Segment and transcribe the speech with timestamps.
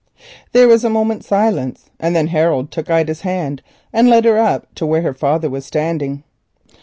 [0.51, 3.61] There was a moment's silence, then Harold took Ida's hand
[3.93, 6.23] and led her up to where her father was standing.